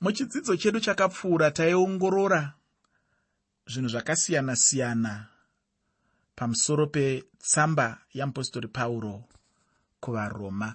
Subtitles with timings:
[0.00, 2.52] muchidzidzo chedu chakapfuura taiongorora
[3.66, 5.26] zvinhu zvakasiyana-siyana
[6.36, 9.24] pamusoro petsamba yamupostori pauro
[10.00, 10.74] kuvaroma.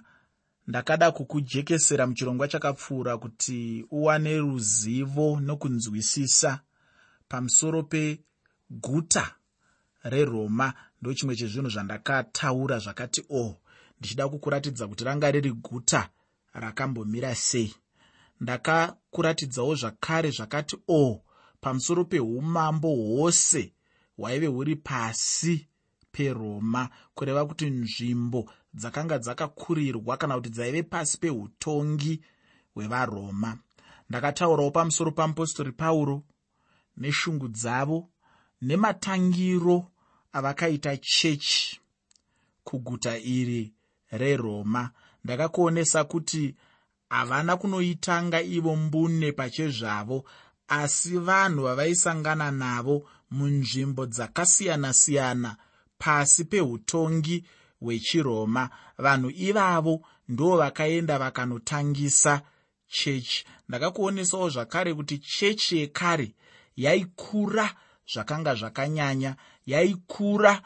[0.66, 6.60] Ndakada kukujekesera muchirongwa chakapfuura kuti uwane ruzivo nokunzwisisa
[7.28, 9.34] pamusoro peguta
[10.04, 10.74] reroma.
[11.02, 13.56] Ndo chimwe chezvinhu zvandakataura zvakati o oh,
[13.98, 16.08] ndichida kukuratidza kuti ranga riri guta
[16.54, 17.74] rakambomira sei
[18.40, 21.22] ndakakuratidzawo zvakare zvakati o oh,
[21.60, 23.72] pamusoro peumambo hwose
[24.16, 25.66] hwaive huri pasi
[26.12, 26.88] peroma.
[27.14, 32.22] Kureva kuti nzvimbo dzakanga dzakakurirwa kana kuti dzaive pasi peutongi
[32.74, 33.58] hwevaroma.
[34.08, 36.22] Ndakataurawo pamusoro pamupostori pauro
[36.96, 38.08] neshungu dzavo
[38.62, 39.90] nematangiro
[40.32, 41.80] avakaita chechi
[42.64, 43.72] kuguta iri
[44.10, 44.90] reroma.
[45.24, 46.54] Ndakakuonesa kuti
[47.08, 50.24] havana kunoitanga ivo mbune pachezvavo
[50.68, 55.56] asi vanhu vavaisangana navo munzvimbo dzakasiyana-siyana
[55.98, 57.44] pasi peutongi
[57.80, 58.70] hwechiroma.
[58.98, 62.42] Vanhu ivavo ndo vakaenda vakanotangisa
[62.88, 63.44] chechi.
[63.68, 66.34] Ndakakuonesawo zvakare kuti chechi yekare
[66.76, 67.74] yaikura
[68.12, 69.36] zvakanga zvakanyanya
[69.66, 70.62] yaikura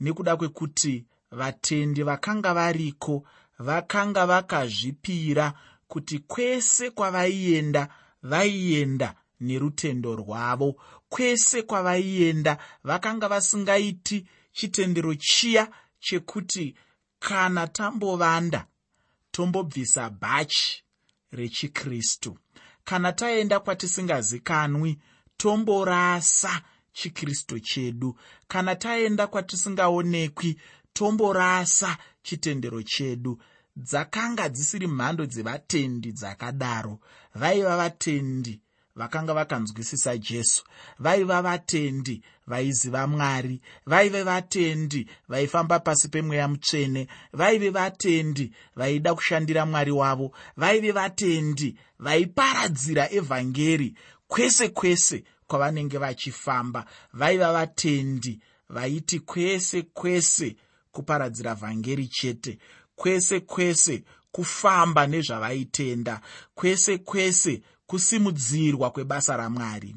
[0.00, 3.24] nekuda kwekuti vatendi vakanga variko
[3.58, 5.52] vakanga vakazvipira
[5.92, 7.88] kuti kwese kwavaienda
[8.22, 10.76] vaienda nerutendo rwavo.
[11.08, 15.68] Kwese kwavaienda vakanga vasingaiti chitendero chiya
[16.00, 16.74] chekuti
[17.18, 18.66] kana tambovanda
[19.30, 20.82] tombobvisa bhachi
[21.32, 22.38] rechikristu.
[22.84, 24.98] Kana taenda kwatisingazikanwi
[25.36, 28.16] tomborasa chikristu chedu.
[28.48, 30.60] Kana taenda kwatisingaonekwi
[30.92, 33.42] tomborasa chitendero chedu
[33.76, 36.98] dzakanga dzisiri mhando dzevatendi dzakadaro.
[37.34, 38.60] Vaiva vatendi
[38.96, 40.62] vakanga vakanzwisisa jesu.
[40.98, 43.60] Vaiva vatendi vaiziva mwari.
[43.86, 47.08] Vaive vatendi vaifamba pasi pemweya mutsvene.
[47.32, 50.32] Vaive vatendi vaida kushandira mwari wavo.
[50.56, 53.94] Vaive vatendi vaiparadzira evhangeri
[54.28, 56.84] kwese kwese kwavanenge vachifamba.
[57.12, 60.56] Vaiva vatendi vaiti kwese kwese
[60.92, 62.58] kuparadzira vhangeri chete
[63.02, 66.20] kwese kwese kufamba nezvavaitenda
[66.54, 69.96] kwese kwese kusimudzirwa kwebasa ramwari.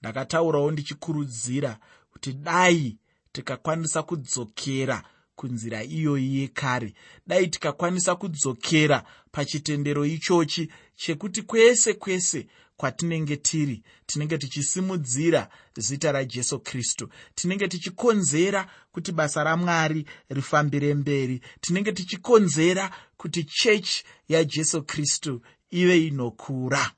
[0.00, 1.78] Ndakataurawo ndichikurudzira
[2.12, 2.96] kuti dai
[3.32, 5.02] tikakwanisa kudzokera
[5.36, 6.94] kunzira iyoyi yekare
[7.26, 12.46] dai tikakwanisa kudzokera pachitendero ichochi chekuti kwese kwese
[12.78, 17.08] kwatinenge tiri tinenge tichisimudzira zita rajesu kristu.
[17.34, 21.40] Tinenge tichikonzera kuti basa ramwari rifambire mberi.
[21.60, 26.92] Tinenge tichikonzera kuti chechi yajesu kristu ive inokura.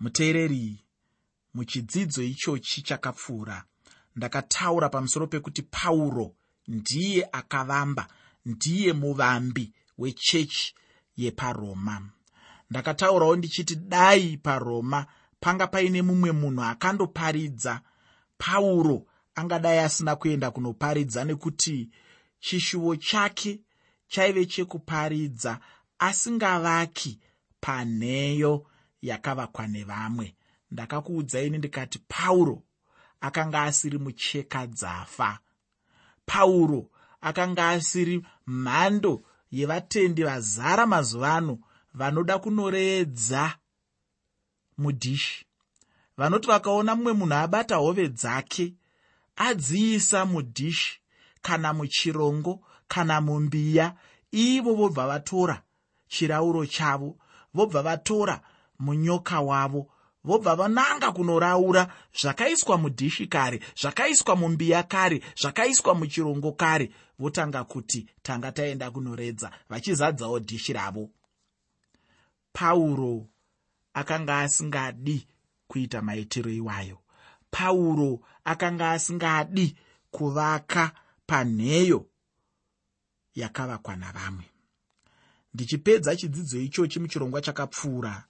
[0.00, 0.84] Muteereri
[1.54, 3.64] muchidzidzo ichochi chakapfuura.
[4.16, 6.34] Ndakataura pamusoro pekuti pauro
[6.68, 8.08] ndiye akavamba
[8.46, 10.74] ndiye muvambi wechechi
[11.16, 12.08] yeparoma
[12.74, 15.06] ndakataurawo ndichiti dai paroma
[15.40, 17.80] panga paine mumwe munhu akandoparidza.
[18.38, 21.90] Pauro angadai asina kuenda kunoparidza nekuti
[22.40, 23.60] chishuvo chake
[24.08, 25.60] chaive chekuparidza
[25.98, 27.20] asingavaki
[27.60, 28.66] panheyo
[29.02, 30.34] yakavakwa nevamwe.
[30.70, 32.62] Ndakakuudzaini ndikati pauro
[33.20, 35.38] akanga asiri mucheka dzafa.
[36.26, 36.90] Pauro
[37.20, 41.58] akanga asiri mhando yevatendi vazara mazuva ano
[41.94, 43.54] vanoda kunoreedza
[44.78, 45.46] mudhishi.
[46.16, 48.74] Vanoti vakaona mumwe munhu abata hove dzake
[49.36, 51.00] adziisa mudhishi
[51.42, 53.94] kana muchirongo kana mumbiya
[54.32, 55.62] ivo vobva vatora
[56.08, 57.16] chirauro chavo
[57.54, 58.40] vobva vatora
[58.78, 59.90] munyoka wavo
[60.24, 61.88] vobva vananga kunoraura
[62.20, 70.38] zvakaiswa mudhishi kare zvakaiswa mumbiya kare zvakaiswa muchirongo kare votanga kuti tanga taenda kunoredza vachizadzawo
[70.38, 71.10] dhishi ravo
[72.58, 73.28] pauro
[73.94, 75.26] akanga asingadi
[75.68, 76.98] kuita maitiro iwayo.
[77.50, 79.76] Pauro akanga asingadi
[80.10, 80.92] kuvaka
[81.26, 82.06] panheyo
[83.34, 84.44] yakavakwa navamwe.
[85.54, 88.24] Ndichipedza chidzidzo ichochi muchirongwa chakapfuura.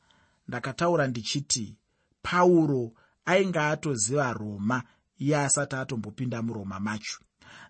[0.49, 1.77] Ndakataura ndichiti
[2.23, 2.93] pauro
[3.25, 4.83] ainge atoziva roma
[5.19, 7.19] iye asati atombopinda muroma macho.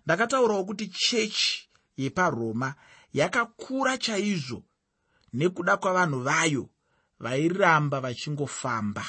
[0.05, 2.75] Ndakataurawo kuti chechi yeparoma
[3.13, 4.63] yakakura chaizvo
[5.37, 6.69] nekuda kwavanhu vayo
[7.19, 9.05] vairamba vachingofamba.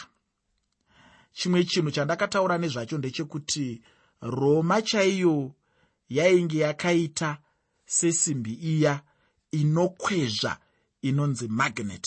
[1.32, 3.82] Chimwe chinhu chandakataura nezvacho ndechekuti
[4.20, 5.54] roma chaiyo
[6.08, 7.38] yainge yakaita
[7.86, 9.02] sesimbi iya
[9.50, 10.58] inokwezva
[11.02, 12.06] inonzi magnet.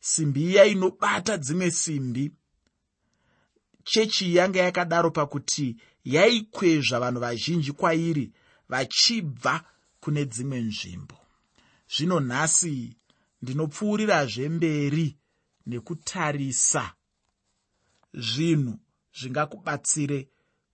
[0.00, 2.32] Simbi iya inobata dzimwe simbi.
[3.84, 8.32] Chechi yanga yakadaro pakuti yaikwezva vanhu vazhinji kwairi
[8.68, 9.64] vachibva
[10.00, 11.18] kune dzimwe nzvimbo.
[11.96, 12.96] Zvino nhasi
[13.42, 15.16] ndinopfuurirazve mberi
[15.66, 16.92] nekutarisa.
[18.14, 18.78] Zvinhu
[19.18, 20.28] zvingakubatsire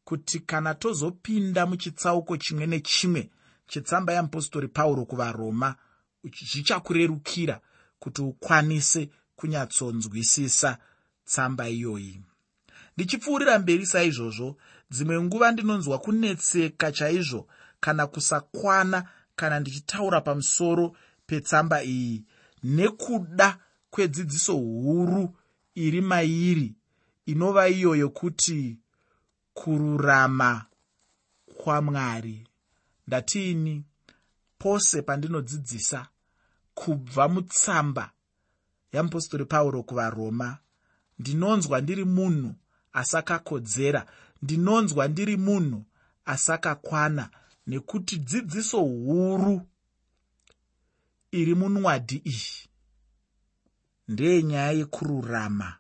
[0.05, 3.31] kuti kana tozopinda muchitsauko chimwe nechimwe
[3.67, 5.77] chetsamba yeapostori pauro kuvaroma
[6.51, 7.61] zvichakurerukira
[7.99, 10.79] kuti ukwanise kunyatsonzwisisa
[11.25, 12.21] tsamba iyoyi.
[12.97, 14.57] Ndichipfuurira mberi saizvozvo
[14.91, 17.49] dzimwe nguva ndinonzwa kunetseka chaizvo
[17.81, 20.97] kana kusakwana kana ndichitaura pamusoro
[21.27, 22.25] petsamba iyi
[22.65, 23.59] nekuda
[23.91, 25.37] kwedzidziso huru
[25.75, 26.75] iri mairi
[27.27, 28.79] inova iyo yokuti
[29.55, 30.67] kururama
[31.57, 32.47] kwamwari.
[33.07, 33.85] Ndatiini?
[34.59, 36.07] Pose pandinodzidzisa
[36.75, 38.11] kubva mutsamba
[38.93, 40.59] yeapostori pauro kuvaroma
[41.19, 42.55] ndinonzwa ndiri munhu
[42.93, 44.07] asakakodzera
[44.43, 45.85] ndinonzwa ndiri munhu
[46.25, 47.31] asakakwana
[47.67, 49.63] nekuti dzidziso huru
[51.39, 52.55] iri munwadhi iyi.
[54.09, 55.77] Ndeyenyaya yekururama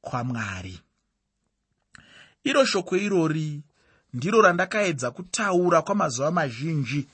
[0.00, 0.80] kwamwari.
[2.44, 3.62] Iro shoko irori
[4.14, 7.08] ndiro randakaedza kutaura kwamazuva mazhinji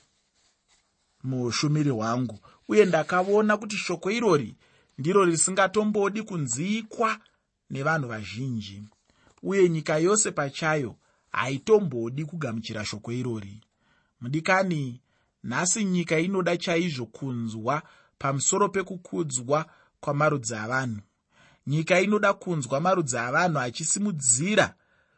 [1.22, 2.38] muushumiri hwangu
[2.68, 4.56] uye ndakaona kuti shoko irori
[4.98, 7.20] ndiro risingatombodi kunziikwa
[7.70, 8.82] nevanhu vazhinji
[9.42, 10.96] uye nyika yose pachayo
[11.32, 13.60] haitombodi kugamuchira shoko irori.
[14.20, 15.00] Mudikani
[15.42, 17.82] nhasi nyika inoda chaizvo kunzwa
[18.18, 19.66] pamusoro pekukudzwa
[20.00, 21.00] kwamarudzi avanhu.
[21.66, 24.74] Nyika inoda kunzwa marudzi avanhu achisimudzira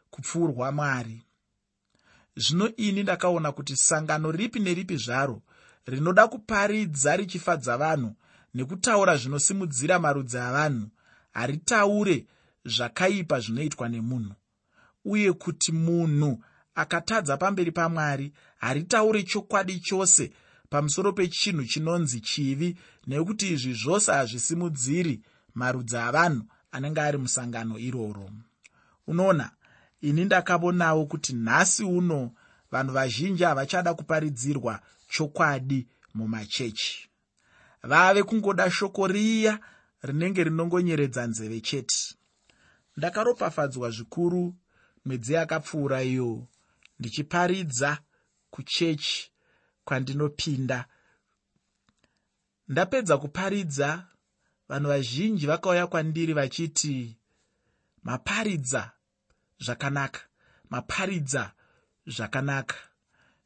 [0.09, 1.23] kupfuurwa mwari.
[2.35, 5.41] Zvino ini ndakaona kuti sangano ripi neripi zvaro
[5.85, 8.15] rinoda kuparidza richifadza vanhu
[8.53, 10.87] nekutaura zvinosimudzira marudzi avanhu
[11.33, 12.25] haritaure
[12.65, 14.33] zvakaipa zvinoitwa nemunhu
[15.05, 16.43] uye kuti munhu
[16.75, 20.31] akatadza pamberi pamwari haritaure chokwadi chose
[20.69, 22.77] pamusoro pechinhu chinonzi chivi
[23.07, 25.21] nekuti izvi zvose hazvisimudziri
[25.55, 28.29] marudzi avanhu anenge ari musangano iroro.
[29.07, 29.51] Unoona
[30.01, 32.31] ini ndakaonawo kuti nhasi uno
[32.71, 34.79] vanhu vazhinji havachada kuparidzirwa
[35.09, 37.09] chokwadi mumachechi.
[37.83, 39.59] Vave kungoda shoko riya
[40.01, 42.15] rinenge rinongonyeredza nzeve chete.
[42.97, 44.55] Ndakaropafadzwa zvikuru
[45.05, 46.47] mwedzi yakapfuura iyo
[46.99, 47.97] ndichiparidza
[48.49, 49.31] kuchechi
[49.85, 50.85] kwandinopinda.
[52.67, 54.07] Ndapedza kuparidza
[54.69, 57.17] vanhu vazhinji vakauya kwandiri vachiti
[58.03, 58.91] maparidza
[59.59, 60.21] zvakanaka
[60.69, 61.51] maparidza
[62.07, 62.75] zvakanaka.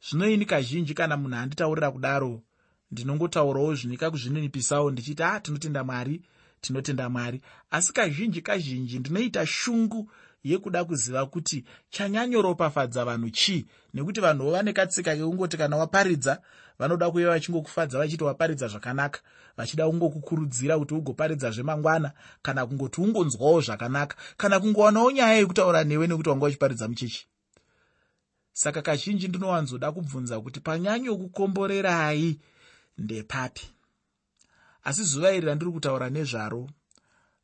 [0.08, 2.42] Zvino ini kazhinji kana munhu anditaurira kudaro
[2.90, 6.22] ndinongotaurawo zvinika kuzvininipisawo ndichiti ah, tinotenda mwari
[6.60, 7.40] tinotenda mwari.
[7.70, 10.10] Asi kazhinji kazhinji ndinoita shungu
[10.50, 13.66] yekuda kuziva kuti chanyanyoropafadza vanhu chii?
[13.94, 16.40] Nekuti vanhuwo vane katsika kekungoti kana waparidza
[16.78, 19.20] vanoda kuve vachingokufadza vachiti waparidza zvakanaka.
[19.56, 22.12] Vachida kungokukurudzira kuti ugoparidzazve mangwana
[22.42, 27.26] kana kungoti ungonzwawo zvakanaka kana kungowanawo nyaya yekutaura newe nekuti wanga uchiparidza muchechi.
[28.52, 32.40] Saka kazhinji ndinowanzoda kubvunza kuti panyanyokukomborerai
[32.98, 33.66] ndepapi?
[34.84, 36.70] Asi zuva iri randiri kutaura nezvaro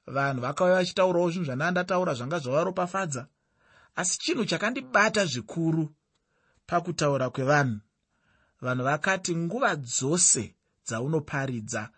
[0.06, 3.26] vanhu vakauya vachitaurawo zvinhu zvandandataura zvanga zvavaropafadza
[3.96, 5.94] asi chinhu chakandibata zvikuru
[6.66, 7.80] pakutaura kwevanhu.
[8.60, 10.54] Vanhu vakati nguva dzose
[10.86, 11.90] dzaunoparidza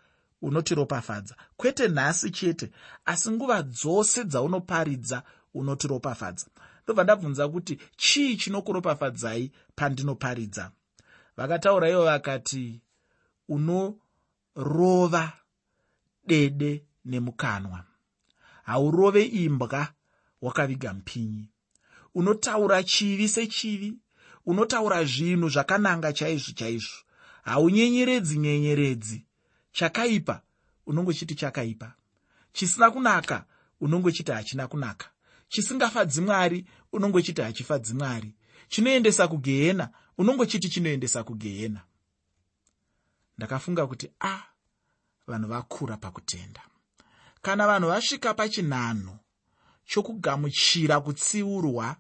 [0.43, 2.71] unotiropafadza kwete nhasi chete
[3.05, 5.23] asi nguva dzose dzaunoparidza
[5.55, 6.47] unotiropafadza
[6.85, 10.71] ndobva ndabvunza kuti chii chinokuropafadzai pandinoparidza?
[11.37, 12.81] Vakataura ivo vakati
[13.49, 15.33] unorova
[16.27, 17.86] dede nemukanwa
[18.67, 19.89] haurove imbwa
[20.43, 21.49] wakaviga mupinyi
[22.15, 23.95] unotaura chivi sechivi
[24.47, 26.97] unotaura zvinhu zvakananga chaizvo chaizvo.
[27.43, 29.27] Haunyenyeredzi nyenyeredzi.
[29.73, 30.43] Chakaipa
[30.87, 31.95] unongochiti chakaipa.
[32.53, 33.45] Chisina kunaka
[33.81, 35.11] unongochiti hachina kunaka.
[35.49, 38.35] Chisingafadzi mwari unongochiti hachifadzi mwari.
[38.69, 41.81] Chinoendesa kugehena unongochiti chinoendesa kugehena.
[43.39, 44.43] Ndakafunga kuti a ah,
[45.27, 46.61] vanhu vakura pakutenda
[47.43, 49.19] kana vanhu vasvika pachinhanho
[49.85, 51.97] chokugamuchira kutsiurwa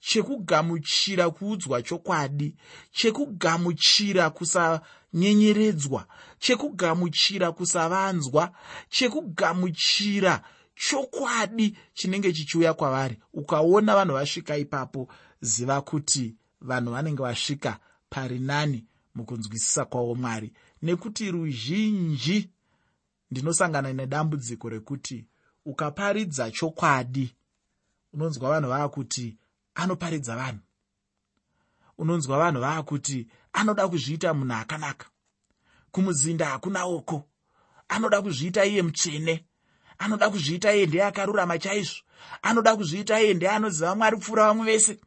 [0.00, 2.56] chekugamuchira kuudzwa chokwadi
[2.92, 6.06] chekugamuchira kusanyenyeredzwa
[6.38, 8.52] chekugamuchira kusavanzwa
[8.90, 10.42] chekugamuchira
[10.74, 13.18] chokwadi chinenge chichiuya kwavari.
[13.32, 15.08] Ukaona vanhu vasvika ipapo
[15.40, 17.78] ziva kuti vanhu vanenge vasvika
[18.10, 18.84] pari nani
[19.14, 20.52] mukunzwisisa kwavo mwari.
[20.82, 22.50] Nekuti ruzhinji
[23.32, 25.26] ndinosangana nedambudziko rekuti
[25.64, 27.34] ukaparidza chokwadi
[28.12, 29.38] unonzwa vanhu vava kuti
[29.74, 30.60] anoparidza vanhu.
[31.98, 35.06] Unonzwa vanhu vava kuti anoda kuzviita munhu akanaka.
[35.90, 37.24] Kumuzinda hakuna oko.
[37.88, 39.46] Anoda kuzviita iye mutsvene.
[39.98, 42.02] Anoda kuzviita iye ndeye akarurama chaizvo.
[42.42, 45.00] Anoda kuzviita iye ndeye anoziva mwari kupfuura vamwe vese.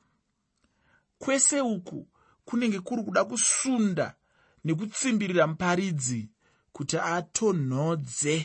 [1.17, 2.08] Kwese uku
[2.46, 4.15] kunenge kuri kuda kusunda
[4.63, 6.29] nekutsimbirira muparidzi
[6.75, 8.36] kuti atonhodze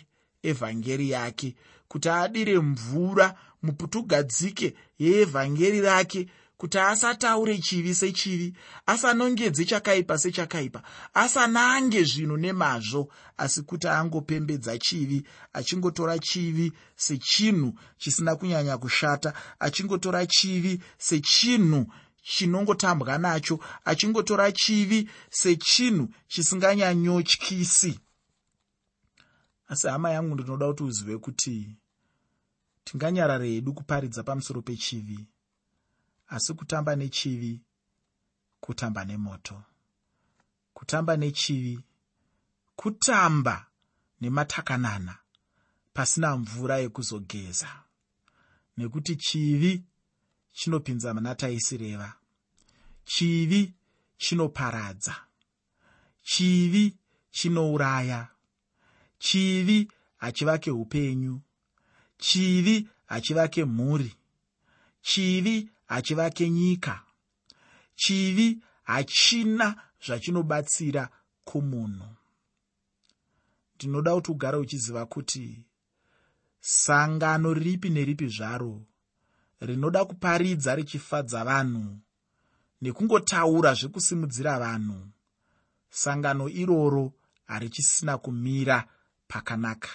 [0.43, 1.55] evhangeri yake
[1.89, 8.55] kuti adire mvura muputugadzike yeevhangeri rake kuti asataure chivi sechivi
[8.87, 10.83] asanongedze chakaipa sechakaipa
[11.15, 13.03] asanange zvinhu nemazvo
[13.37, 15.19] asi kuti angopembedza chivi
[15.53, 21.87] achingotora chivi sechinhu chisina kunyanya kushata achingotora chivi sechinhu
[22.23, 28.01] chinongotambwa nacho achingotora chivi sechinhu chisinganyanyotyisi
[29.71, 31.77] asi hama yangu ndinoda kuti uzive kuti
[32.85, 35.27] tinganyarare hedu kuparidza pamusoro pechivi
[36.29, 37.61] asi kutamba nechivi
[38.61, 39.62] kutamba nemoto.
[40.75, 41.81] Kutamba nechivi
[42.77, 43.67] kutamba
[44.21, 45.19] nematakanana
[45.95, 47.71] pasina mvura yekuzogeza
[48.77, 49.85] nekuti chivi
[50.53, 52.12] chinopinza muna taisireva
[53.05, 53.75] chivi
[54.19, 55.15] chinoparadza.
[56.23, 56.99] Chivi
[57.31, 58.29] chinouraya
[59.21, 61.41] chivi hachivake upenyu
[62.19, 64.15] chivi hachivake mhuri
[65.03, 67.03] chivi hachivake nyika
[67.95, 71.09] chivi hachina zvachinobatsira
[71.45, 72.09] kumunhu.
[73.75, 75.65] Ndinoda kuti ugare uchiziva kuti
[76.61, 78.83] sangano ripi neripi zvaro
[79.61, 81.99] rinoda kuparidza richifadza vanhu
[82.83, 85.09] nekungotaura zvekusimudzira vanhu.
[85.91, 87.12] Sangano iroro
[87.47, 88.89] harichisina kumira
[89.31, 89.91] pakanaka.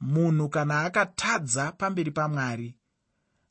[0.00, 2.68] Munhu kana akatadza pamberi pamwari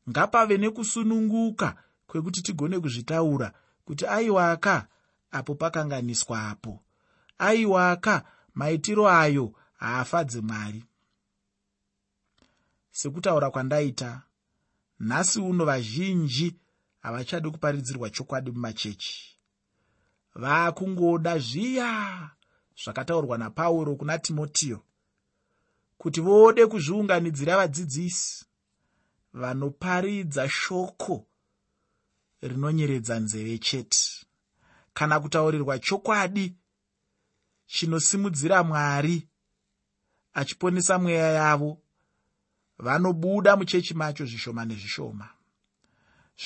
[0.09, 1.69] ngapave nekusununguka
[2.07, 3.47] kwekuti tigone kuzvitaura
[3.85, 4.87] kuti aiwaka
[5.31, 6.73] apo pakanganiswapo
[7.37, 8.13] aiwaka
[8.53, 9.45] maitiro ayo
[9.79, 10.83] haafadze mwari.
[12.91, 14.21] Sekutaura kwandaita
[14.99, 16.55] nhasi uno vazhinji
[17.03, 19.37] havachadi kuparidzirwa chokwadi mumachechi.
[20.35, 22.29] Vaakungoda zviya
[22.83, 24.79] zvakataurwa napauro kuna timotiyo
[25.97, 28.45] kuti vode kuzviunganidzira vadzidzisi
[29.33, 31.25] vanoparidza shoko
[32.41, 34.27] rinonyeredza nzeve chete
[34.93, 36.55] kana kutaurirwa chokwadi
[37.65, 39.27] chinosimudzira mwari
[40.33, 41.81] achiponesa mweya yavo
[42.77, 45.29] vanobuda muchechi macho zvishoma nezvishoma.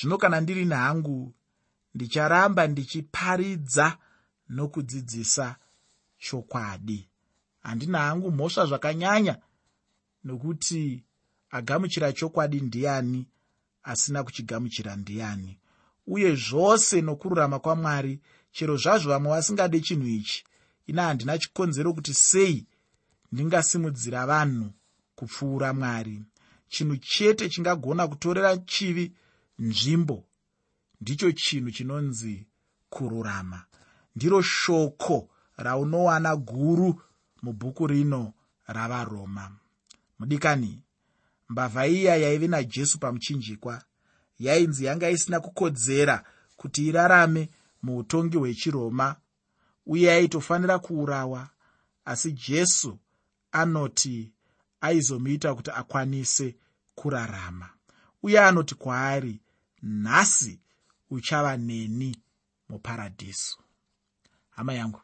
[0.00, 1.34] Zvino kana ndiri nhangu
[1.94, 3.98] ndicharamba ndichiparidza
[4.48, 5.56] nokudzidzisa
[6.22, 7.08] chokwadi.
[7.62, 9.38] Handina hangu mhosva zvakanyanya
[10.24, 11.04] nokuti
[11.50, 13.26] agamuchira chokwadi ndiani
[13.82, 15.58] asina kuchigamuchira ndiani.
[16.06, 18.20] Uye zvose nokururama kwamwari
[18.52, 20.44] chero zvazvo vamwe vasingade chinhu ichi.
[20.86, 22.66] Ina handina chikonzero kuti sei
[23.32, 24.72] ndingasimudzira vanhu
[25.14, 26.22] kupfuura mwari.
[26.68, 29.12] Chinhu chete chingagona kutorera chivi
[29.58, 30.24] nzvimbo
[31.00, 32.46] ndicho chinhu chinonzi
[32.90, 33.64] kururama.
[34.16, 37.02] Ndiro shoko raunowana guru
[37.42, 38.32] mubhuku rino
[38.66, 39.52] ravaroma.
[40.18, 40.82] Mudikani
[41.48, 43.82] mbavha iya yaive najesu pamuchinjikwa.
[44.38, 46.24] Yainzi yanga isina kukodzera
[46.56, 47.48] kuti irarame
[47.82, 49.16] muutongi hwechiroma
[49.86, 51.48] uye aitofanira kuurawa
[52.04, 52.98] asi jesu
[53.52, 54.32] anoti
[54.80, 56.56] aizomuita kuti akwanise
[56.94, 57.70] kurarama.
[58.22, 59.40] Uye anoti kwaari
[59.82, 60.60] nhasi
[61.10, 62.16] uchava neni
[62.68, 63.58] muparadhiso
[64.50, 65.00] hama yangu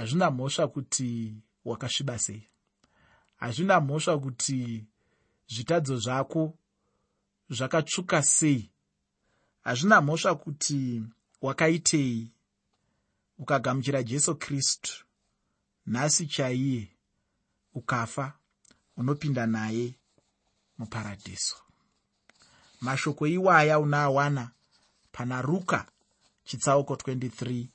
[0.00, 2.48] hazvina mhosva kuti wakasviba sei.
[3.36, 4.84] Hazvina mhosva kuti
[5.48, 6.58] zvitadzo zvako
[7.50, 8.70] zvakatsvuka sei.
[9.60, 11.02] Hazvina mhosva kuti
[11.42, 12.32] wakaitei
[13.38, 15.04] ukagamuchira jesu kristu.
[15.86, 16.88] Nhasi chaiye
[17.74, 18.32] ukafa
[18.96, 19.94] unopinda naye
[20.78, 21.56] muparadhiso
[22.80, 24.50] mashoko iwaya unaawana
[25.12, 25.86] pana ruka
[26.44, 27.66] chitsauko 23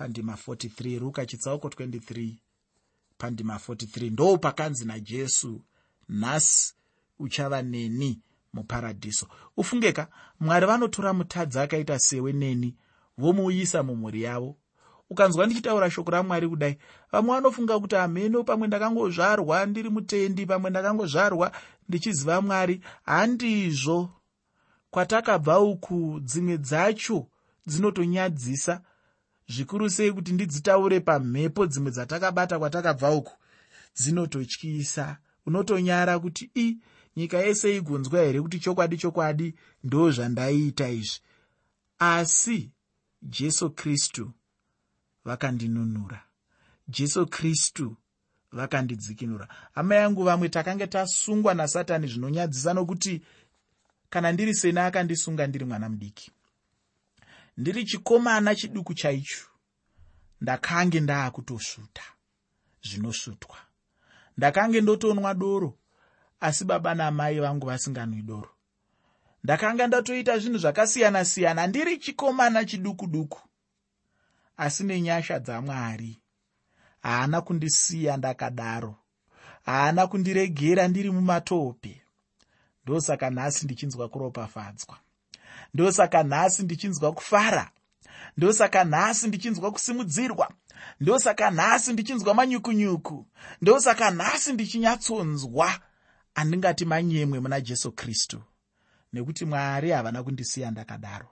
[0.00, 2.34] pandima 43 ruka chitsauko 23
[3.18, 5.60] pandima 43 ndo pakanzi najesu.
[6.08, 6.74] Nhasi
[7.18, 8.20] uchava neni
[8.52, 9.26] muparadhiso
[9.56, 10.08] ufungeka
[10.40, 12.76] mwari vanotora mutadzi akaita sewe neni
[13.18, 14.56] vomuuyisa mumhuri yavo.
[15.10, 16.78] Ukanzwa ndichitaura shoko ramwari kudai
[17.12, 21.52] vamwe vanofunga kuti hameno pamwe ndakangozvarwa ndiri mutendi pamwe ndakangozvarwa
[21.88, 22.80] ndichiziva mwari.
[23.02, 24.10] Handizvo.
[24.90, 27.26] Kwatakabva uku dzimwe dzacho
[27.66, 28.82] dzinotonyadzisa
[29.50, 33.32] zvikuru sei kuti ndidzitaure pamhepo dzimwe dzatakabata kwatakabva uku?
[33.96, 35.18] Dzinototyisa.
[35.46, 36.78] Unotonyara kuti i
[37.16, 39.54] nyika yese igonzwa here kuti chokwadi chokwadi
[39.84, 41.20] ndo zvandaiita izvi?
[41.98, 42.70] Asi
[43.22, 44.32] jesu kristu
[45.24, 46.22] vakandinunura.
[46.88, 47.96] Jesu kristu
[48.52, 49.48] vakandidzikinura.
[49.74, 53.22] Hama yangu vamwe takange tasungwa nasatani zvinonyadzisa nokuti
[54.10, 56.32] kana ndiri sena akandisunga ndiri mwana mudiki
[57.60, 59.46] ndiri chikomana chiduku chaicho
[60.40, 62.02] ndakange ndaakutosvuta
[62.82, 63.58] zvinosvutwa
[64.36, 65.78] ndakange ndotonwa doro
[66.40, 68.50] asi baba namai vangu vasinganwi doro.
[69.44, 73.40] Ndakanga ndatoita zvinhu zvakasiyana-siyana ndiri chikomana chiduku duku
[74.56, 76.22] asi nenyasha dzamwari
[77.02, 78.94] haana kundisiya ndakadaro.
[79.62, 82.02] Haana kundiregera ndiri mumatope.
[82.84, 84.98] Ndosaka nhasi ndichinzwa kuropafadzwa
[85.74, 87.70] ndosaka nhasi ndichinzwa kufara
[88.36, 90.50] ndosaka nhasi ndichinzwa kusimudzirwa
[91.00, 93.26] ndosaka nhasi ndichinzwa manyukunyuku
[93.62, 95.80] ndosaka nhasi ndichinyatsonzwa.
[96.34, 98.42] Andingati manyemwe muna jesu kristu
[99.12, 101.28] nekuti mwari havana kundisiya ndakadaro.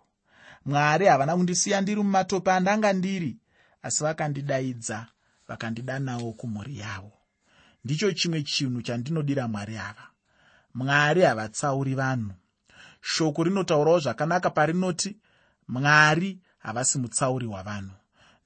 [0.64, 3.36] Mwari havana kundisiya ndiri mumatope andanga ndiri
[3.82, 5.06] asi vakandidaidza
[5.48, 7.12] vakandidanawo kumhuri yavo.
[7.84, 10.06] Ndicho chimwe chinhu chandinodira mwari ava.
[10.74, 12.32] Mwari havatsauri vanhu
[13.08, 15.16] shoko rinotaurawo zvakanaka parinoti
[15.68, 17.90] mwari havasi mutsauri wavanhu.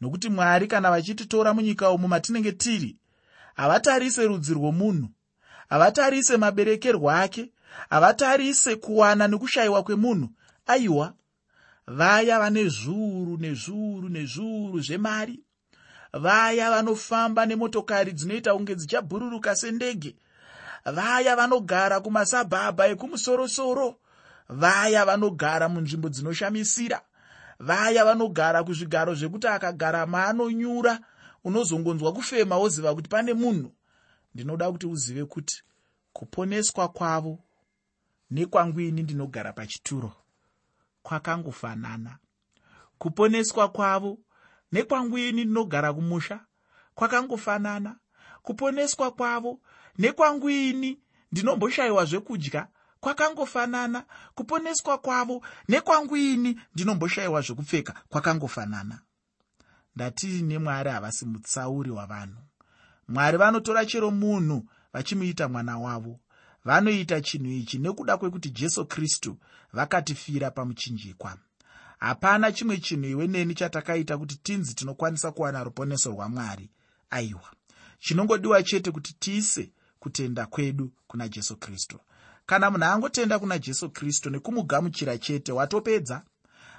[0.00, 2.96] Nokuti mwari kana vachititora munyika umu matinenge tiri
[3.54, 5.08] havatarise rudzi rwomunhu
[5.68, 7.50] havatarise maberekerwo ake
[7.90, 10.28] havatarise kuwana nekushayiwa kwemunhu.
[10.66, 11.14] Aiwa
[11.86, 15.40] vaya vane zviuru nezviuru nezviuru zvemari
[16.12, 20.16] vaya vanofamba nemotokari dzinoita kunge dzichabhururuka sendege
[20.84, 23.96] vaya vanogara kumasabhabha ekumusorosoro
[24.48, 27.00] vaya vanogara munzvimbo dzinoshamisira.
[27.58, 31.00] Vaya vanogara kuzvigaro zvekuti akagara maanonyura
[31.44, 33.72] unozongonzwa kufema woziva kuti pane munhu.
[34.34, 35.62] Ndinoda kuti uzive kuti
[36.12, 37.38] kuponeswa kwavo
[38.30, 40.12] nekwangwini ndinogara pachituro.
[41.02, 42.18] Kwakangofanana.
[42.98, 44.18] Kuponeswa kwavo
[44.72, 46.40] nekwangwini ndinogara kumusha.
[46.94, 47.96] Kwakangofanana.
[48.42, 49.60] Kuponeswa kwavo
[49.98, 51.00] nekwangwini
[51.32, 52.68] ndinomboshayiwa zvekudya
[53.02, 54.04] kwakangofanana.
[54.34, 58.98] Kuponeswa kwavo nekwangwini ndinomboshayiwa zvekupfeka kwakangofanana.
[59.96, 62.42] Ndatiri nemwari havasi mutsauri wavanhu?
[63.08, 66.20] Mwari vanotora chero munhu vachimuita mwana wavo.
[66.64, 69.38] Vanoita chinhu ichi nekuda kwekuti jesu kristu
[69.72, 71.36] vakatifira pamuchinjikwa.
[71.98, 76.70] Hapana chimwe chinhu iwe neni chatakaita kuti tinzi tinokwanisa kuwana ruponeso rwamwari
[77.10, 77.50] aiwa.
[77.98, 81.98] Chinongodiwa chete kuti tiise kutenda kwedu kuna jesu kristu
[82.52, 86.22] kana munhu angotenda kuna jesu kristu nekumugamuchira chete watopedza?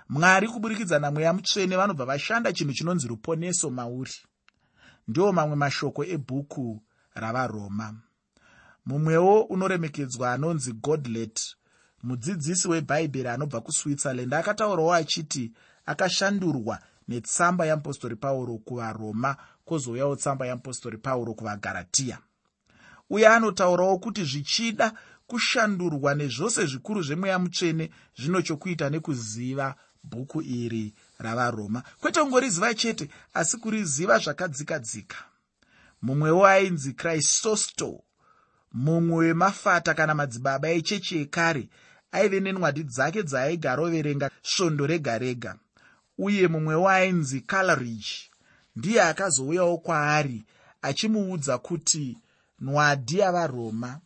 [0.09, 4.11] Mwari kuburikidza namweya mutsvene vanobva vashanda chinhu chinonzi ruponeso mauri.
[5.07, 6.81] Ndiwo mamwe mashoko ebhuku
[7.15, 7.95] ravaroma.
[8.85, 11.55] Mumwewo unoremekedzwa anonzi godlet
[12.03, 15.53] mudzidzisi webhaibheri anobva kuswitzerland akataurawo achiti
[15.85, 22.17] akashandurwa netsamba yeapostori pauro kuvaroma kwozouyawo tsamba yeapostori pauro kuvagaratiya
[23.09, 24.93] uye anotaurawo kuti zvichida
[25.33, 31.83] kushandurwa nezvose zvikuru zvemweya mutsvene zvino chokuita nekuziva bhuku iri ravaroma.
[31.99, 35.17] Kwete kungoriziva chete asi kuriziva zvakadzika dzika
[36.01, 38.03] mumwewo ainzi kristosto
[38.73, 41.69] mumwe wemafata kana madzibaba echechi yekare
[42.11, 45.55] aive nenwadi dzake dzaaigara svondo rega rega
[46.17, 48.29] uye mumwewo ainzi caleridge
[48.75, 50.45] ndiye akazouyawo kwaari
[50.81, 52.17] achimuudza kuti
[52.59, 53.99] nwadi yavaroma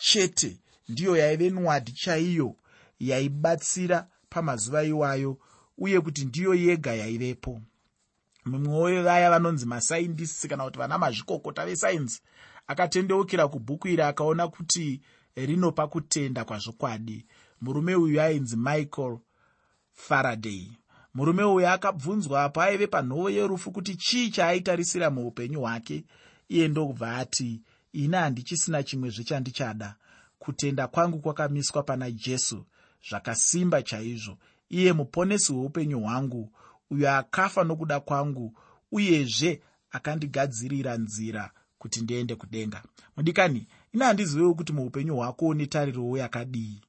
[0.00, 0.56] chete
[0.88, 2.56] ndiyo yaive nwadi chaiyo
[3.00, 5.38] yaibatsira pamazuva iwayo
[5.78, 7.62] uye kuti ndiyo yega yaivepo.
[8.44, 12.20] Mumwewo wevaya vanonzi masaindisi kana kuti vana mazvikokota vesainzi
[12.66, 15.00] akatendeukira kubhuku iri akaona kuti
[15.36, 17.26] rinopa kutenda kwazvokwadi.
[17.60, 19.18] Murume uyu ainzi michael
[19.92, 20.66] faraday.
[21.14, 26.04] Murume uyu akabvunzwa apo aive panhoo yerufu kuti chii chaaitarisira muupenyu hwake
[26.48, 27.60] iye ndokubva ati
[27.92, 29.96] ini handichisina chimwezve chandichada.
[30.38, 32.64] Kutenda kwangu kwakamiswa pana jesu
[33.08, 36.52] zvakasimba chaizvo iye muponesi hweupenyu hwangu
[36.90, 38.54] uyo akafa nokuda kwangu
[38.92, 42.82] uyezve akandigadzirira nzira kuti ndiende kudenga.
[43.16, 46.80] Mudikani ine handizivewo kuti muupenyu hwako une tarirowo yakadii.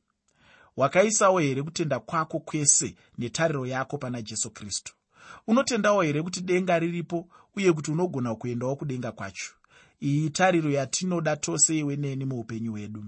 [0.77, 4.93] Wakaisawo here kutenda kwako kwese netariro yako pana jesu kristu?
[5.47, 9.51] Unotendawo here kuti denga riripo uye kuti unogona kuendawo kudenga kwacho
[10.01, 13.03] iyi tariro yatinoda tose iwe neni muupenyu hwedu.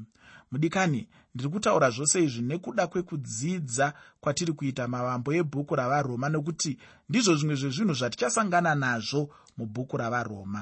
[0.51, 6.77] Mudikani ndiri kutaura zvose izvi nekuda kwekudzidza kwatiri kuita mavambo ebhuku ravaroma nekuti
[7.09, 9.21] ndizvo zvimwe zvezvinhu zvatichasangana nazvo
[9.57, 10.61] mubhuku ravaroma.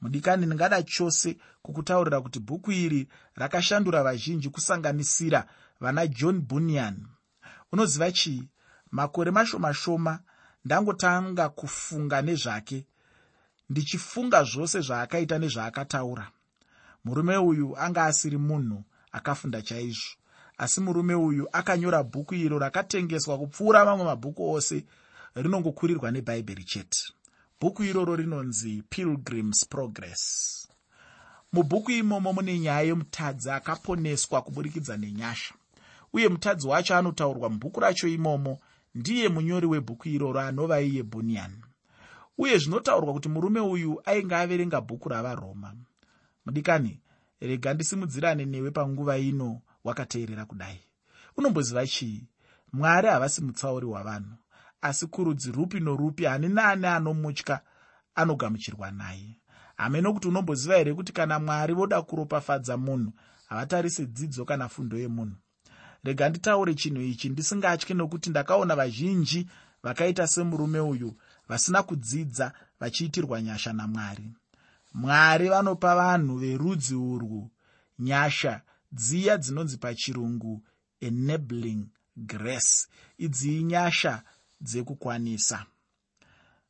[0.00, 5.46] Mudikani ndingada chose kukutaurira kuti bhuku iri rakashandura vazhinji kusanganisira
[5.80, 6.96] vana john bunyan.
[7.72, 8.48] Unoziva chii?
[8.90, 10.20] Makore mashoma shoma
[10.64, 12.86] ndangotanga kufunga nezvake
[13.70, 16.26] ndichifunga zvose zvaakaita nezvaakataura.
[17.04, 20.16] Murume uyu anga asiri munhu akafunda chaizvo
[20.58, 24.84] asi murume uyu akanyora bhuku iro rakatengeswa kupfuura mamwe mabhuku ose
[25.34, 26.98] rinongokurirwa nebhaibheri chete.
[27.60, 30.22] Bhuku iroro rinonzi pilgrims progress.
[31.52, 35.54] Mubhuku imomo mune nyaya yemutadzi akaponeswa kuburikidza nenyasha
[36.12, 38.58] uye mutadzi wacho anotaurwa mubhuku racho imomo
[38.94, 41.52] ndiye munyori webhuku iroro anova iye bunyan
[42.38, 45.74] uye zvinotaurwa kuti murume uyu ainge averenga bhuku ravaroma.
[46.46, 47.00] Mudikani
[47.40, 50.80] rega ndisimudzirane newe panguva ino wakateerera kudai.
[51.36, 52.28] Unomboziva chii?
[52.72, 54.36] Mwari havasi mutsauri wavanhu
[54.80, 57.60] asi kurudzi rupi norupi hani naani anomutya
[58.14, 59.40] anogamuchirwa naye.
[59.76, 63.12] Hame nokuti unomboziva here kuti kana mwari voda kuropafadza munhu
[63.48, 65.36] havatarise dzidzo kana fundo yemunhu?
[66.04, 69.48] Rega nditaure chinhu ichi ndisingatyi nokuti ndakaona vazhinji
[69.82, 71.16] vakaita semurume uyu
[71.48, 74.30] vasina kudzidza vachiitirwa nyasha namwari.
[74.94, 77.50] Mwari vanopa vanhu verudzi urwu
[77.98, 78.60] nyasha
[78.92, 80.62] dziya dzinonzi pachirungu
[81.00, 82.88] enabling grace.
[83.18, 84.22] Idzi inyasha
[84.60, 85.66] dzekukwanisa.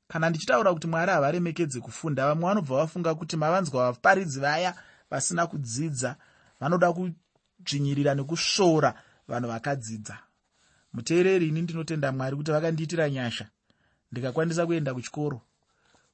[0.08, 4.74] Kana ndichitaura kuti mwari havaremekedze kufunda vamwe vanobva vafunga kuti mavanzwa vaparidzi vaya
[5.10, 6.16] vasina kudzidza
[6.60, 8.94] vanoda kudzvinyirira nekusvoora
[9.28, 10.18] vanhu vakadzidza.
[10.92, 13.48] Muteereri ini ndinotenda mwari kuti vakandiitira nyasha
[14.12, 15.40] ndikakwanisa kuenda kuchikoro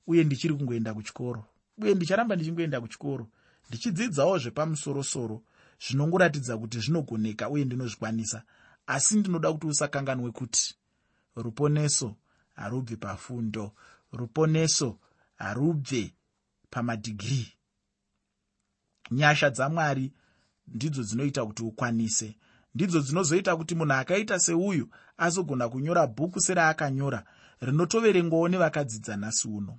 [0.07, 1.45] uye ndichiri kungoenda kuchikoro.
[1.79, 3.29] Uye ndicharamba ndichingoenda kuchikoro
[3.69, 5.43] ndichidzidzawo zvepamusorosoro
[5.85, 8.43] zvinongoratidza kuti zvinogoneka uye ndinozvikwanisa.
[8.87, 10.75] Asi ndinoda kuti usakanganwe kuti
[11.37, 12.17] ruponeso
[12.55, 13.73] harubvi pafundo
[14.13, 14.99] ruponeso
[15.37, 16.15] harubve
[16.71, 17.53] pamadhigiri
[19.11, 20.13] nyasha dzamwari
[20.67, 22.37] ndidzo dzinoita kuti ukwanise
[22.75, 27.25] ndidzo dzinozoita kuti munhu akaita seuyu azogona kunyora bhuku seraakanyora
[27.63, 29.79] rinotoverengwawo nevakadzidza nhasi uno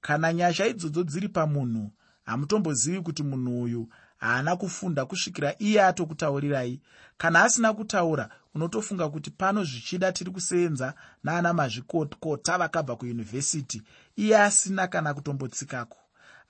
[0.00, 1.84] kana nyasha idzodzo dziri pamunhu
[2.24, 6.80] hamutombozivi kuti munhu uyu haana kufunda kusvikira iye atokutaurirai
[7.18, 13.82] kana asina kutaura unotofunga kuti pano zvichida tiri kuseenza naana mazvikokota vakabva kuyunivhesiti.
[14.16, 15.98] Iye asina kana kutombotsikako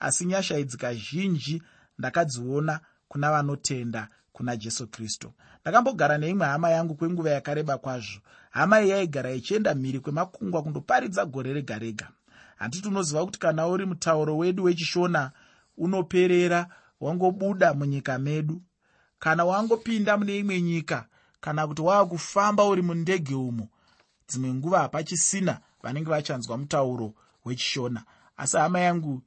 [0.01, 1.63] asi nyasha idzi kazhinji
[1.99, 8.21] ndakadziona kuna vanotenda kuna jesu kristu ndakambogara neimwe hama yangu kwenguva yakareba kwazvo.
[8.51, 12.09] Hama iyi yaigara ichienda mhiri kwemakungwa kundoparidza gore rega rega
[12.57, 15.31] handiti unoziva kuti kana uri mutauro wedu wechishona
[15.79, 16.67] unoperera
[17.01, 18.63] wangobuda munyika medu.
[19.19, 21.07] Kana wangopinda mune imwe nyika
[21.41, 23.69] kana kuti waakufamba uri mundege umo
[24.29, 27.15] dzimwe nguva hapachisina vanenge vachanzwa mutauro
[27.45, 28.03] wechishona.
[28.37, 29.23] Asi hama yangu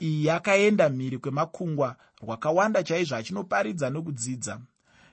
[0.00, 4.60] iyi yakaenda mhiri kwemakungwa rwakawanda chaizvo achinoparidza nokudzidza.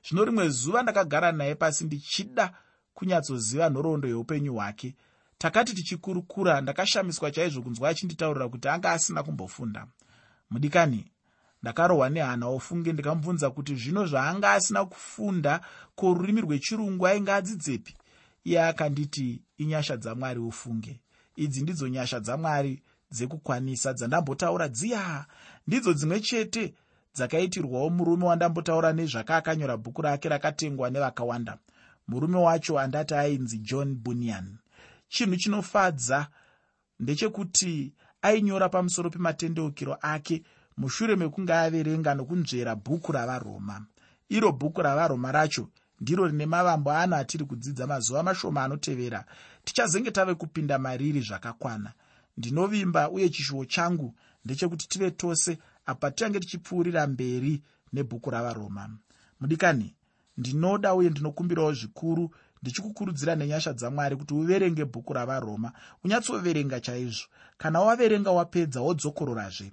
[0.05, 2.53] Zvino rimwe zuva ndakagara naye pasi ndichida
[2.93, 4.95] kunyatsoziva nhoroondo yeupenyu hwake.
[5.37, 9.87] Takati tichikurukura ndakashamiswa chaizvo kunzwa achinditaurira kuti anga asina kumbofunda.
[10.49, 11.11] Mudikani
[11.61, 15.61] ndakarohwa nehana ofunge ndikamubvunza kuti zvino zvaanga asina kufunda
[15.95, 17.95] ko rurimi rwechirungu ainge adzidzepi?
[18.43, 20.99] Iye akanditi inyasha dzamwari ufunge.
[21.35, 25.25] Idzi ndidzo nyasha dzamwari dzekukwanisa dzandambotaura dziya.
[25.67, 26.73] Ndidzo dzimwe chete
[27.15, 31.57] dzakaitirwawo murume wandambotaura nezvakaakanyora bhuku rake rakatengwa nevakawanda.
[32.07, 34.57] Murume wacho andati ainzi john bunyan.
[35.09, 36.27] Chinhu chinofadza
[36.99, 40.43] ndechekuti ainyora pamusoro pematendeukiro ake
[40.77, 43.85] mushure mekunge averenga nokunzvera bhuku ravaroma.
[44.29, 45.69] Iro bhuku ravaroma racho
[46.01, 49.25] ndiro rine mavambo ano atiri kudzidza mazuva mashoma anotevera.
[49.63, 51.93] Tichazenge tave kupinda mariri zvakakwana
[52.37, 57.61] ndinovimba uye chishuwo changu ndechekuti tive tose apa tiange tichipfuurira mberi
[57.93, 58.89] nebhuku ravaroma.
[59.39, 59.95] Mudikani
[60.37, 65.71] ndinoda uye ndinokumbirawo zvikuru ndichikukurudzira nenyasha dzamwari kuti uverenge bhuku ravaroma.
[66.03, 67.27] Unyatsoverenga chaizvo.
[67.57, 69.71] Kana waverenga wapedza wodzokororazve.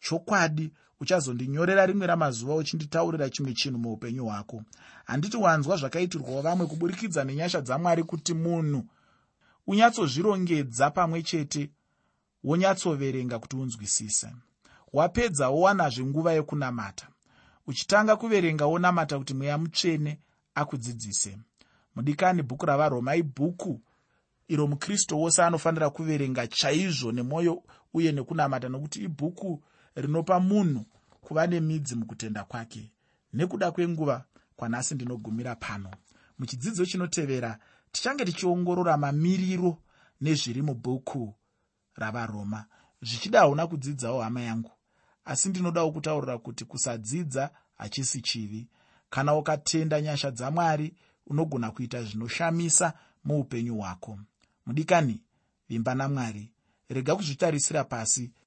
[0.00, 4.62] Chokwadi uchazondinyorera rimwe ramazuva uchinditaurira chimwe chinhu muupenyu hwako.
[5.04, 8.84] Handiti wanzwa zvakaitirwawo vamwe kuburikidza nenyasha dzamwari kuti munhu
[9.66, 11.70] unyatsozvirongedza pamwe chete
[12.44, 14.28] wonyatsoverenga kuti unzwisise.
[14.92, 17.08] Wapedza wowanazve nguva yekunamata
[17.66, 20.18] uchitanga kuverenga wonamata kuti mweya mutsvene
[20.54, 21.38] akudzidzise.
[21.94, 23.80] Mudikani bhuku ravaroma ibhuku
[24.48, 27.62] iro mukristu wose anofanira kuverenga chaizvo nemwoyo
[27.94, 29.62] uye nekunamata nokuti ibhuku
[29.94, 30.84] rinopa munhu
[31.20, 32.90] kuva nemidzi mukutenda kwake.
[33.32, 34.24] Nekuda kwenguva
[34.56, 35.90] kwanhasi ndinogumira pano.
[36.38, 37.58] Muchidzidzo chinotevera
[37.92, 39.78] tichange tichiongorora mamiriro
[40.20, 41.34] nezviri mubhuku
[41.94, 42.64] ravaroma.
[43.02, 44.70] Zvichida hauna kudzidzawo hama yangu.
[45.24, 48.68] Asi ndinodawo kutaurira kuti kusadzidza hachisi chivi.
[49.10, 50.94] Kana ukatenda nyasha dzamwari
[51.26, 52.92] unogona kuita zvinoshamisa
[53.24, 54.18] muupenyu hwako.
[54.66, 55.20] Mudikani
[55.68, 56.52] vimba namwari
[56.88, 58.32] rega kuzvitarisira pasi